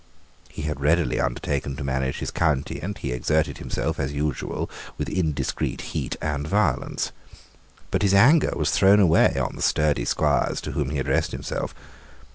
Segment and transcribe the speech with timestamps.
[0.49, 5.07] He had readily undertaken to manage his county; and he exerted himself, as usual, with
[5.07, 7.11] indiscreet heat and violence.
[7.91, 11.75] But his anger was thrown away on the sturdy squires to whom he addressed himself.